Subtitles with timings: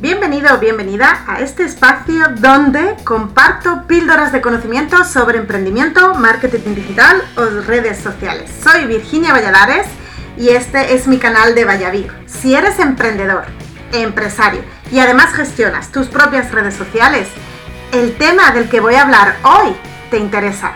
[0.00, 7.20] Bienvenido o bienvenida a este espacio donde comparto píldoras de conocimiento sobre emprendimiento, marketing digital
[7.36, 8.48] o redes sociales.
[8.62, 9.88] Soy Virginia Valladares
[10.36, 12.12] y este es mi canal de Vallavir.
[12.26, 13.46] Si eres emprendedor,
[13.92, 14.62] empresario
[14.92, 17.28] y además gestionas tus propias redes sociales,
[17.92, 19.74] el tema del que voy a hablar hoy
[20.12, 20.74] te interesa.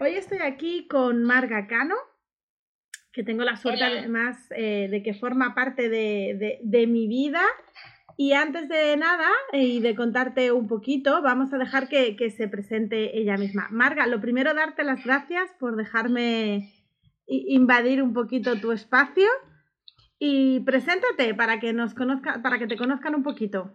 [0.00, 1.94] Hoy estoy aquí con Marga Cano,
[3.14, 7.42] que tengo la suerte además eh, de que forma parte de, mi vida.
[8.16, 12.48] Y antes de nada eh, y de contarte un poquito, vamos a dejar que, se
[12.48, 13.68] presente ella misma.
[13.70, 16.72] Marga, lo primero darte las gracias por dejarme
[17.26, 19.28] invadir un poquito tu espacio
[20.18, 23.72] y preséntate para que nos conozca, para que te conozcan un poquito.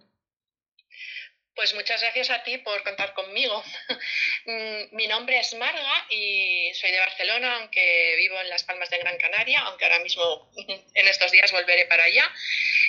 [1.59, 3.62] Pues muchas gracias a ti por contar conmigo.
[4.45, 8.98] Mm, mi nombre es Marga y soy de Barcelona, aunque vivo en Las Palmas de
[8.98, 10.49] Gran Canaria, aunque ahora mismo
[10.94, 12.32] en estos días volveré para allá.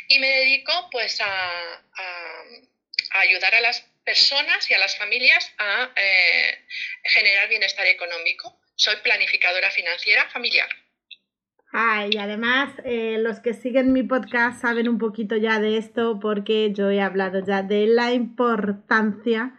[0.08, 1.82] Y me dedico pues a,
[3.10, 6.64] ayudar a las personas y a las familias a eh,
[7.02, 8.58] generar bienestar económico.
[8.76, 10.68] Soy planificadora financiera familiar.
[11.72, 16.18] Ah, y además eh, los que siguen mi podcast saben un poquito ya de esto
[16.20, 19.56] porque yo he hablado ya de la importancia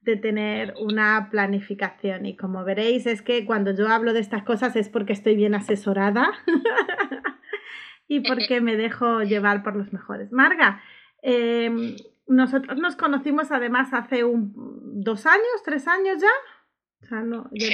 [0.00, 4.74] de tener una planificación y como veréis es que cuando yo hablo de estas cosas
[4.74, 6.32] es porque estoy bien asesorada
[8.08, 10.32] y porque me dejo llevar por los mejores.
[10.32, 10.82] Marga,
[11.22, 11.94] em,
[12.26, 14.52] nosotros nos conocimos además hace un,
[15.02, 16.32] dos años, tres años ya.
[17.02, 17.60] O sea, no, sí,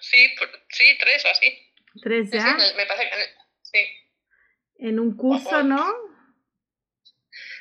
[0.00, 0.26] sí,
[0.68, 1.69] sí, tres o así.
[2.02, 2.56] ¿Tres ya?
[2.76, 3.16] me parece que
[3.62, 3.78] sí.
[4.78, 5.84] En un curso, ¿no?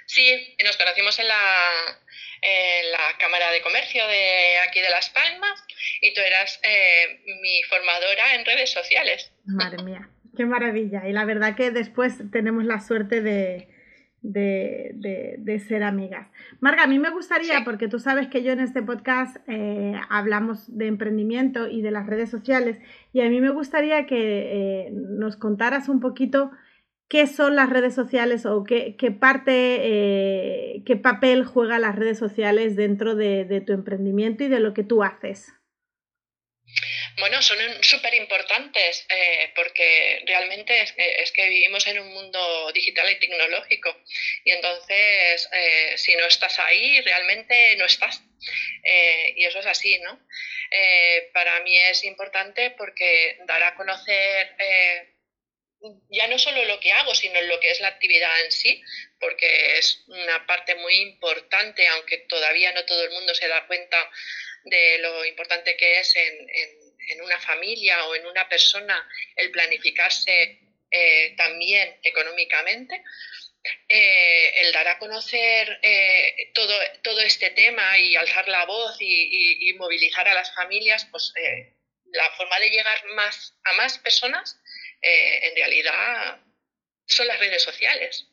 [0.05, 1.97] Sí, nos conocimos en la,
[2.41, 5.63] en la Cámara de Comercio de aquí de Las Palmas
[6.01, 9.31] y tú eras eh, mi formadora en redes sociales.
[9.45, 11.07] Madre mía, qué maravilla.
[11.07, 13.67] Y la verdad que después tenemos la suerte de,
[14.21, 16.27] de, ser amigas.
[16.59, 20.75] Marga, a mí me gustaría, porque tú sabes que yo en este podcast eh, hablamos
[20.77, 22.77] de emprendimiento y de las redes sociales,
[23.13, 26.51] y a mí me gustaría que eh, nos contaras un poquito
[27.07, 32.75] qué son las redes sociales o qué, parte, eh, qué papel juegan las redes sociales
[32.75, 35.58] dentro de tu emprendimiento y de lo que tú haces.
[37.19, 43.19] Bueno, son súper importantes eh, porque realmente es que, vivimos en un mundo digital y
[43.19, 43.93] tecnológico
[44.45, 48.21] y entonces eh, si no estás ahí realmente no estás
[48.83, 50.19] eh, y eso es así, ¿no?
[51.33, 54.55] para mí es importante porque dar a conocer
[56.09, 58.83] ya no solo lo que hago, sino lo que es la actividad en sí,
[59.19, 63.97] porque es una parte muy importante, aunque todavía no todo el mundo se da cuenta
[64.65, 66.88] de lo importante que es en
[67.23, 70.59] una familia o en una persona el planificarse
[70.91, 73.03] eh, también económicamente,
[73.87, 76.73] eh, el dar a conocer eh, todo,
[77.03, 81.31] todo, este tema y alzar la voz y, movilizar a las familias, pues
[82.11, 84.59] la forma de llegar más a más personas
[85.01, 86.41] en realidad
[87.05, 88.27] son las redes sociales.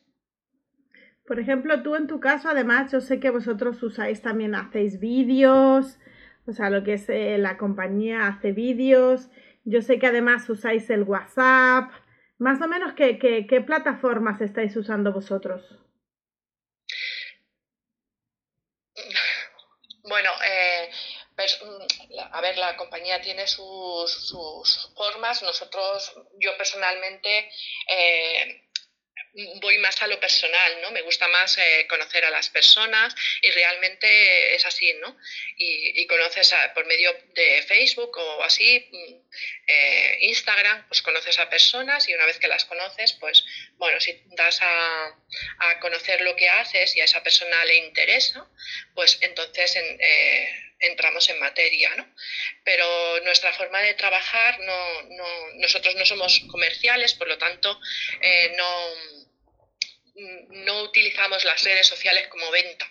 [1.25, 5.97] Por ejemplo, tú en tu caso, además, yo sé que vosotros usáis también, hacéis vídeos,
[6.47, 9.27] o sea, lo que es eh, la compañía hace vídeos.
[9.65, 11.91] Yo sé que además usáis el WhatsApp.
[12.37, 15.61] Más o menos, ¿qué, qué, plataformas estáis usando vosotros?
[20.03, 20.89] Bueno, eh,
[22.31, 25.43] a ver, la compañía tiene sus, sus, formas.
[25.43, 27.51] Nosotros, yo personalmente,
[27.89, 28.66] eh,
[29.61, 30.91] voy más a lo personal, ¿no?
[30.91, 35.15] Me gusta más eh, conocer a las personas y realmente es así, ¿no?
[35.57, 39.13] Y, conoces por medio de Facebook o así, mm,
[39.67, 44.19] eh, Instagram, pues conoces a personas y una vez que las conoces, pues bueno, si
[44.27, 45.13] das a,
[45.81, 48.47] conocer lo que haces y a esa persona le interesa,
[48.95, 50.49] pues entonces eh,
[50.79, 52.15] entramos en materia, ¿no?
[52.63, 57.79] Pero nuestra forma de trabajar, no, no, nosotros no somos comerciales, por lo tanto,
[58.55, 59.17] no
[60.17, 62.85] no utilizamos las redes sociales como venta.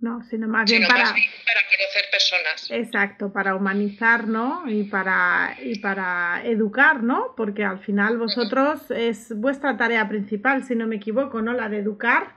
[0.00, 2.70] No, sino más bien para, para conocer personas.
[2.70, 4.62] Exacto, para humanizar, ¿no?
[4.68, 7.34] Y para, y para educar, ¿no?
[7.36, 11.52] Porque al final vosotros es vuestra tarea principal, si no me equivoco, ¿no?
[11.52, 12.36] La de educar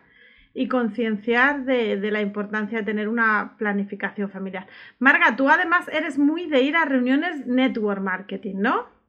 [0.55, 4.67] y concienciar de, de, la importancia de tener una planificación familiar.
[4.97, 9.00] Marga, tú además eres muy de ir a reuniones network marketing, ¿no?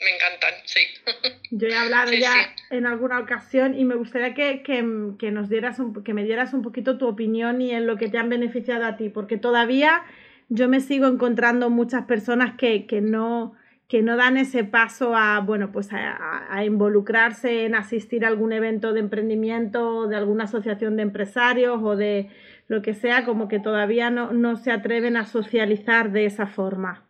[0.00, 0.80] Me encantan, sí.
[1.50, 6.02] Yo he hablado ya en alguna ocasión y me gustaría que, que, nos dieras un,
[6.02, 8.96] que me dieras un poquito tu opinión y en lo que te han beneficiado a
[8.96, 10.02] ti, porque todavía
[10.48, 13.56] yo me sigo encontrando muchas personas que, que no
[13.92, 18.94] que no dan ese paso a, bueno, pues a, involucrarse en asistir a algún evento
[18.94, 22.30] de emprendimiento, de alguna asociación de empresarios o de
[22.68, 27.06] lo que sea, como que todavía no, no se atreven a socializar de esa forma.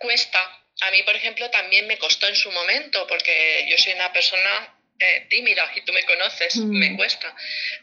[0.00, 0.38] Cuesta.
[0.80, 4.80] A mí, por ejemplo, también me costó en su momento, porque yo soy una persona
[5.02, 6.96] eh, tímida y tú me conoces, me mm.
[6.96, 7.34] cuesta.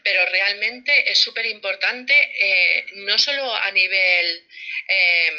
[0.04, 4.46] Pero realmente es súper importante, eh, no solo a nivel
[4.88, 5.32] eh,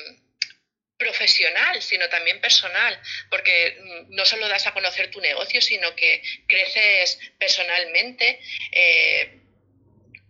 [0.97, 6.21] profesional, sino también personal, porque mm, no solo das a conocer tu negocio, sino que
[6.47, 8.39] creces personalmente,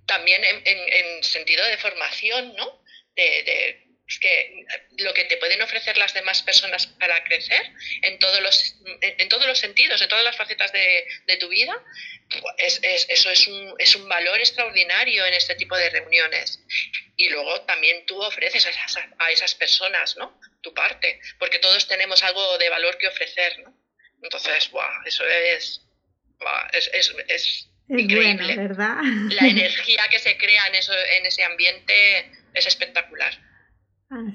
[0.05, 2.83] también en, sentido de formación, ¿no?
[3.15, 4.65] De, que
[4.97, 7.61] lo que te pueden ofrecer las demás personas para crecer
[8.01, 11.75] en todos los, en, todos los sentidos, en todas las facetas de, tu vida,
[12.57, 16.59] es, eso es un, es un valor extraordinario en este tipo de reuniones.
[17.15, 20.39] Y luego también tú ofreces a esas, a esas personas, ¿no?
[20.61, 23.73] tu parte, porque todos tenemos algo de valor que ofrecer, ¿no?
[24.21, 25.81] Entonces, wow, eso es,
[26.73, 28.55] es, es, es, increíble.
[28.55, 28.97] ¿verdad?
[29.29, 33.33] La energía que se crea en, eso, en ese ambiente es espectacular.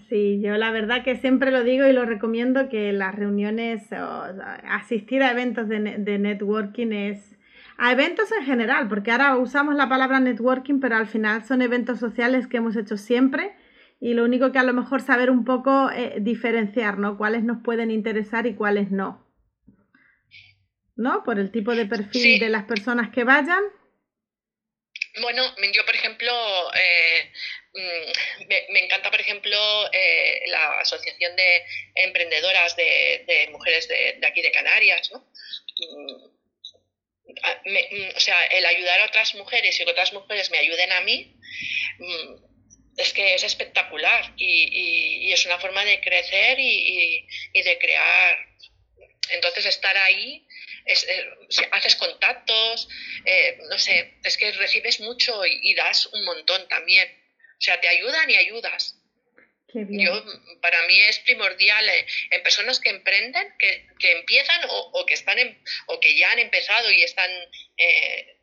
[0.09, 3.83] Sí, yo la verdad que siempre lo digo y lo recomiendo que las reuniones,
[4.69, 7.37] asistir a eventos de, de networking es,
[7.77, 11.99] a eventos en general, porque ahora usamos la palabra networking, pero al final son eventos
[11.99, 13.57] sociales que hemos hecho siempre
[14.01, 17.17] y lo único que a lo mejor saber un poco eh, diferenciar, ¿no?
[17.17, 19.27] Cuáles nos pueden interesar y cuáles no.
[20.95, 21.25] ¿No?
[21.25, 23.63] Por el tipo de perfil de las personas que vayan.
[25.21, 25.43] Bueno,
[25.73, 26.31] yo por ejemplo,
[26.75, 27.33] eh,
[27.75, 29.59] mm, me, encanta por ejemplo
[29.93, 31.65] eh, la Asociación de
[31.97, 35.31] Emprendedoras de, Mujeres de, aquí de Canarias, ¿no?
[35.79, 36.35] Mm,
[37.27, 41.01] mm, o sea, el ayudar a otras mujeres y que otras mujeres me ayuden a
[41.03, 41.37] mí,
[42.97, 48.39] es que es espectacular y, es una forma de crecer y, de crear.
[49.31, 50.47] Entonces estar ahí,
[50.85, 51.07] es,
[51.73, 52.89] haces contactos,
[53.25, 57.24] eh, no sé, es que recibes mucho y, das un montón también.
[57.65, 59.01] O sea, te ayudan y ayudas.
[59.73, 60.13] Yo,
[60.61, 65.39] para mí es primordial eh, en personas que emprenden, que, empiezan o, que están
[65.87, 67.31] o que ya han empezado y están
[67.79, 68.37] eh,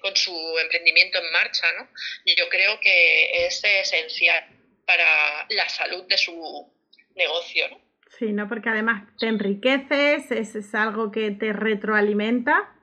[0.00, 1.90] con su emprendimiento en marcha, ¿no?
[2.24, 4.46] Yo creo que es esencial
[4.86, 6.72] para la salud de su
[7.16, 7.80] negocio, ¿no?
[8.18, 8.48] Sí, ¿no?
[8.48, 12.74] Porque además te enriqueces, es, algo que te retroalimenta.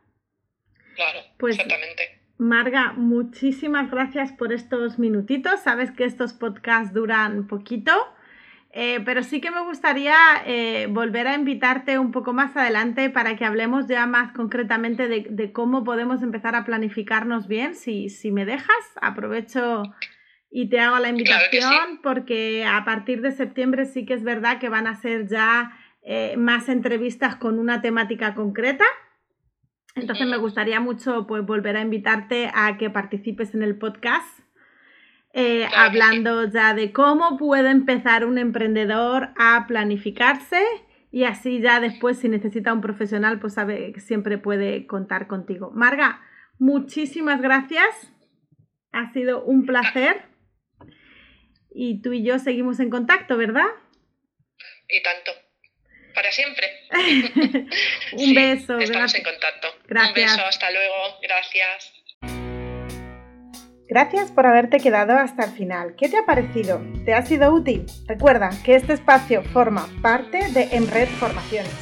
[0.96, 2.21] Claro, pues, exactamente.
[2.42, 5.60] Marga, muchísimas gracias por estos minutitos.
[5.60, 7.92] Sabes que estos podcasts duran poquito.
[8.72, 10.16] Eh, pero sí que me gustaría
[10.48, 15.52] eh, volver a invitarte un poco más adelante para que hablemos ya más concretamente de,
[15.52, 17.76] cómo podemos empezar a planificarnos bien.
[17.76, 19.84] Si, si, me dejas, aprovecho
[20.50, 24.70] y te hago la invitación porque a partir de septiembre sí que es verdad que
[24.70, 28.86] van a ser ya eh, más entrevistas con una temática concreta.
[29.96, 34.42] Entonces me gustaría mucho pues, volver a invitarte a que participes en el podcast
[35.34, 40.62] eh, hablando ya de cómo puede empezar un emprendedor a planificarse
[41.10, 45.72] y así ya después si necesita un profesional pues sabe que siempre puede contar contigo.
[45.74, 46.22] Marga,
[46.60, 48.12] muchísimas gracias.
[48.92, 50.24] Ha sido un placer.
[51.74, 53.68] Y tú y yo seguimos en contacto, ¿verdad?
[54.90, 55.32] Y tanto.
[56.14, 56.68] Para siempre.
[58.18, 58.78] un beso.
[58.78, 59.68] Estamos en contacto.
[59.92, 60.32] Gracias.
[60.32, 60.96] Un beso, hasta luego.
[61.22, 61.94] Gracias.
[63.90, 65.96] Gracias por haberte quedado hasta el final.
[65.98, 66.82] ¿Qué te ha parecido?
[67.04, 67.86] ¿Te ha sido útil?
[68.08, 71.74] Recuerda que este espacio forma parte de Enred Formaciones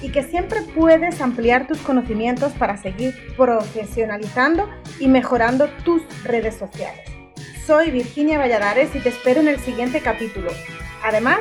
[0.00, 7.06] y que siempre puedes ampliar tus conocimientos para seguir profesionalizando y mejorando tus redes sociales.
[7.66, 10.50] Soy Virginia Valladares y te espero en el siguiente capítulo.
[11.04, 11.40] Además,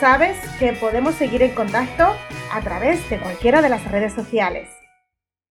[0.00, 2.16] sabes que podemos seguir en contacto
[2.50, 4.79] a través de cualquiera de las redes sociales.